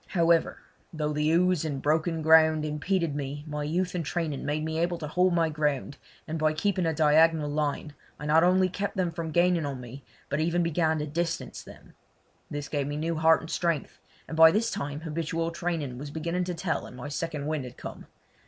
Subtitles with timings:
[0.17, 0.57] However,
[0.91, 4.97] though the ooze and broken ground impeded me my youth and training made me able
[4.97, 9.11] to hold my ground, and by keeping a diagonal line I not only kept them
[9.11, 11.93] from gaining on me but even began to distance them.
[12.49, 16.45] This gave me new heart and strength, and by this time habitual training was beginning
[16.45, 18.07] to tell and my second wind had come.